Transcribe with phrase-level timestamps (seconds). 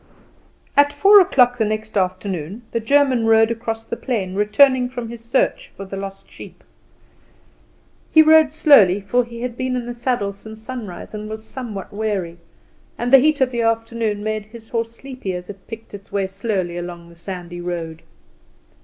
[0.75, 5.23] At four o'clock the next afternoon the German rode across the plain, returning from his
[5.23, 6.63] search for the lost sheep.
[8.11, 11.93] He rode slowly, for he had been in the saddle since sunrise and was somewhat
[11.93, 12.39] weary,
[12.97, 16.25] and the heat of the afternoon made his horse sleepy as it picked its way
[16.25, 18.01] slowly along the sandy road.